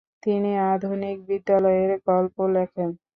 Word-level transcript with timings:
তিনি 0.23 0.51
আধুনিক 0.71 1.17
বিদ্যালয়ের 1.29 1.91
গল্প 2.07 2.35
লেখেন। 2.55 2.89